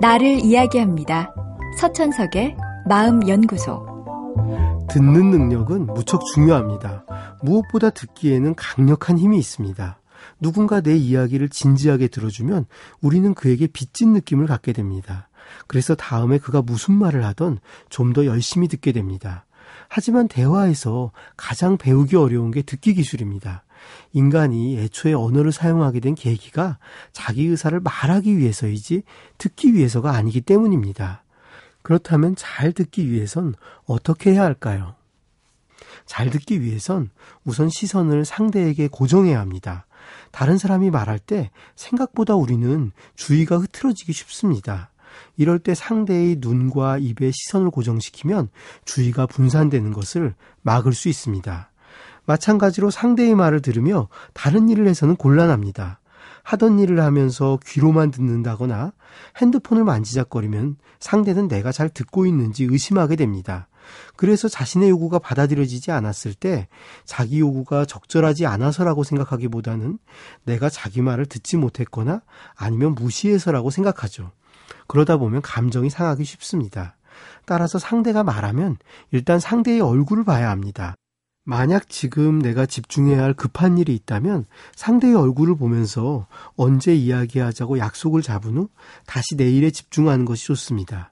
나를 0.00 0.40
이야기합니다. 0.42 1.34
서천석의 1.78 2.56
마음연구소. 2.88 3.86
듣는 4.88 5.30
능력은 5.30 5.86
무척 5.88 6.22
중요합니다. 6.32 7.04
무엇보다 7.42 7.90
듣기에는 7.90 8.54
강력한 8.54 9.18
힘이 9.18 9.38
있습니다. 9.38 10.00
누군가 10.40 10.80
내 10.80 10.96
이야기를 10.96 11.50
진지하게 11.50 12.08
들어주면 12.08 12.64
우리는 13.02 13.34
그에게 13.34 13.66
빚진 13.66 14.14
느낌을 14.14 14.46
갖게 14.46 14.72
됩니다. 14.72 15.28
그래서 15.66 15.94
다음에 15.94 16.38
그가 16.38 16.62
무슨 16.62 16.94
말을 16.94 17.24
하던 17.26 17.58
좀 17.90 18.14
더 18.14 18.24
열심히 18.24 18.68
듣게 18.68 18.92
됩니다. 18.92 19.44
하지만 19.88 20.28
대화에서 20.28 21.12
가장 21.36 21.76
배우기 21.76 22.16
어려운 22.16 22.50
게 22.50 22.62
듣기 22.62 22.94
기술입니다. 22.94 23.64
인간이 24.12 24.78
애초에 24.78 25.12
언어를 25.12 25.52
사용하게 25.52 26.00
된 26.00 26.14
계기가 26.14 26.78
자기 27.12 27.46
의사를 27.46 27.78
말하기 27.78 28.38
위해서이지 28.38 29.02
듣기 29.38 29.74
위해서가 29.74 30.12
아니기 30.12 30.40
때문입니다. 30.40 31.22
그렇다면 31.82 32.34
잘 32.36 32.72
듣기 32.72 33.10
위해선 33.10 33.54
어떻게 33.86 34.32
해야 34.32 34.42
할까요? 34.42 34.94
잘 36.06 36.30
듣기 36.30 36.60
위해선 36.60 37.10
우선 37.44 37.68
시선을 37.68 38.24
상대에게 38.24 38.88
고정해야 38.88 39.38
합니다. 39.38 39.86
다른 40.30 40.58
사람이 40.58 40.90
말할 40.90 41.18
때 41.18 41.50
생각보다 41.76 42.34
우리는 42.34 42.92
주의가 43.16 43.58
흐트러지기 43.58 44.12
쉽습니다. 44.12 44.90
이럴 45.36 45.58
때 45.58 45.74
상대의 45.74 46.36
눈과 46.38 46.98
입에 46.98 47.30
시선을 47.32 47.70
고정시키면 47.70 48.48
주의가 48.84 49.26
분산되는 49.26 49.92
것을 49.92 50.34
막을 50.62 50.92
수 50.92 51.08
있습니다. 51.08 51.69
마찬가지로 52.26 52.90
상대의 52.90 53.34
말을 53.34 53.62
들으며 53.62 54.08
다른 54.34 54.68
일을 54.68 54.86
해서는 54.86 55.16
곤란합니다. 55.16 56.00
하던 56.42 56.78
일을 56.78 57.00
하면서 57.00 57.58
귀로만 57.66 58.10
듣는다거나 58.10 58.92
핸드폰을 59.38 59.84
만지작거리면 59.84 60.76
상대는 60.98 61.48
내가 61.48 61.72
잘 61.72 61.88
듣고 61.88 62.26
있는지 62.26 62.64
의심하게 62.64 63.16
됩니다. 63.16 63.68
그래서 64.16 64.48
자신의 64.48 64.90
요구가 64.90 65.18
받아들여지지 65.18 65.90
않았을 65.90 66.34
때 66.34 66.68
자기 67.04 67.40
요구가 67.40 67.84
적절하지 67.84 68.46
않아서라고 68.46 69.04
생각하기보다는 69.04 69.98
내가 70.44 70.68
자기 70.68 71.02
말을 71.02 71.26
듣지 71.26 71.56
못했거나 71.56 72.22
아니면 72.54 72.94
무시해서라고 72.94 73.70
생각하죠. 73.70 74.30
그러다 74.86 75.16
보면 75.16 75.42
감정이 75.42 75.90
상하기 75.90 76.24
쉽습니다. 76.24 76.96
따라서 77.44 77.78
상대가 77.78 78.22
말하면 78.22 78.76
일단 79.10 79.40
상대의 79.40 79.80
얼굴을 79.80 80.24
봐야 80.24 80.50
합니다. 80.50 80.94
만약 81.50 81.88
지금 81.88 82.38
내가 82.38 82.64
집중해야 82.64 83.20
할 83.24 83.34
급한 83.34 83.76
일이 83.76 83.92
있다면 83.96 84.44
상대의 84.76 85.16
얼굴을 85.16 85.56
보면서 85.56 86.28
언제 86.54 86.94
이야기하자고 86.94 87.78
약속을 87.78 88.22
잡은 88.22 88.56
후 88.56 88.68
다시 89.04 89.34
내 89.36 89.50
일에 89.50 89.72
집중하는 89.72 90.26
것이 90.26 90.46
좋습니다. 90.46 91.10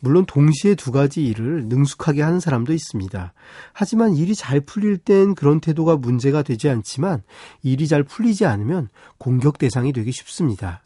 물론 0.00 0.26
동시에 0.26 0.74
두 0.74 0.90
가지 0.90 1.24
일을 1.24 1.66
능숙하게 1.66 2.20
하는 2.22 2.40
사람도 2.40 2.72
있습니다. 2.72 3.32
하지만 3.72 4.16
일이 4.16 4.34
잘 4.34 4.60
풀릴 4.60 4.98
땐 4.98 5.36
그런 5.36 5.60
태도가 5.60 5.98
문제가 5.98 6.42
되지 6.42 6.68
않지만 6.68 7.22
일이 7.62 7.86
잘 7.86 8.02
풀리지 8.02 8.44
않으면 8.44 8.88
공격 9.18 9.56
대상이 9.56 9.92
되기 9.92 10.10
쉽습니다. 10.10 10.82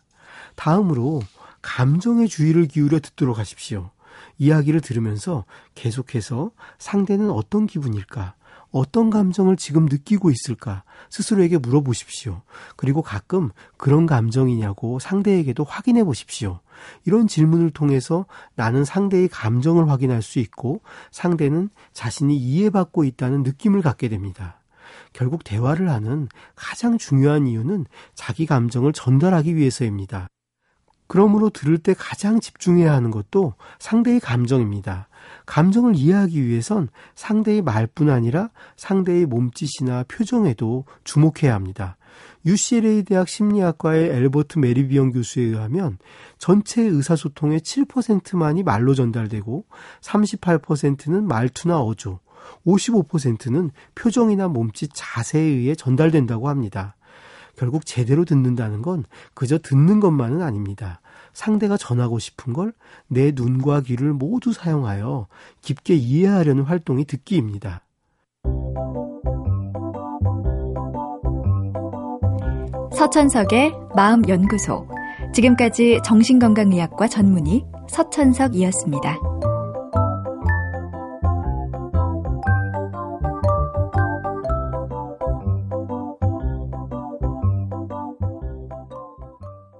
다음으로 0.56 1.22
감정의 1.62 2.28
주의를 2.28 2.68
기울여 2.68 3.00
듣도록 3.00 3.38
하십시오. 3.38 3.92
이야기를 4.36 4.82
들으면서 4.82 5.46
계속해서 5.74 6.50
상대는 6.78 7.30
어떤 7.30 7.66
기분일까? 7.66 8.34
어떤 8.70 9.10
감정을 9.10 9.56
지금 9.56 9.86
느끼고 9.86 10.30
있을까 10.30 10.84
스스로에게 11.08 11.58
물어보십시오. 11.58 12.42
그리고 12.76 13.02
가끔 13.02 13.50
그런 13.76 14.06
감정이냐고 14.06 14.98
상대에게도 14.98 15.64
확인해 15.64 16.04
보십시오. 16.04 16.60
이런 17.04 17.26
질문을 17.26 17.70
통해서 17.70 18.26
나는 18.54 18.84
상대의 18.84 19.28
감정을 19.28 19.88
확인할 19.90 20.22
수 20.22 20.38
있고 20.38 20.82
상대는 21.10 21.70
자신이 21.92 22.36
이해받고 22.36 23.04
있다는 23.04 23.42
느낌을 23.42 23.82
갖게 23.82 24.08
됩니다. 24.08 24.60
결국 25.12 25.44
대화를 25.44 25.90
하는 25.90 26.28
가장 26.54 26.98
중요한 26.98 27.46
이유는 27.46 27.86
자기 28.14 28.46
감정을 28.46 28.92
전달하기 28.92 29.56
위해서입니다. 29.56 30.28
그러므로 31.10 31.50
들을 31.50 31.76
때 31.76 31.92
가장 31.92 32.38
집중해야 32.38 32.92
하는 32.92 33.10
것도 33.10 33.54
상대의 33.80 34.20
감정입니다. 34.20 35.08
감정을 35.44 35.96
이해하기 35.96 36.46
위해선 36.46 36.88
상대의 37.16 37.62
말뿐 37.62 38.10
아니라 38.10 38.50
상대의 38.76 39.26
몸짓이나 39.26 40.04
표정에도 40.06 40.84
주목해야 41.02 41.52
합니다. 41.52 41.96
UCLA 42.46 43.02
대학 43.02 43.28
심리학과의 43.28 44.08
엘버트 44.08 44.60
메리비언 44.60 45.10
교수에 45.10 45.42
의하면 45.42 45.98
전체 46.38 46.80
의사소통의 46.80 47.58
7%만이 47.58 48.62
말로 48.62 48.94
전달되고 48.94 49.64
38%는 50.02 51.26
말투나 51.26 51.80
어조, 51.80 52.20
55%는 52.64 53.72
표정이나 53.96 54.46
몸짓 54.46 54.92
자세에 54.94 55.42
의해 55.42 55.74
전달된다고 55.74 56.48
합니다. 56.48 56.94
결국 57.60 57.84
제대로 57.84 58.24
듣는다는 58.24 58.80
건 58.80 59.04
그저 59.34 59.58
듣는 59.58 60.00
것만은 60.00 60.40
아닙니다. 60.40 61.02
상대가 61.34 61.76
전하고 61.76 62.18
싶은 62.18 62.54
걸 62.54 62.72
내 63.12 63.32
눈과 63.34 63.80
귀를 63.82 64.12
모두 64.12 64.52
사용하여 64.52 65.26
깊게 65.62 65.94
이해하려는 65.94 66.62
활동이 66.62 67.04
듣기입니다. 67.04 67.82
서천석의 72.96 73.72
마음연구소. 73.96 74.86
지금까지 75.34 76.00
정신건강의학과 76.04 77.08
전문의 77.08 77.64
서천석이었습니다. 77.88 79.18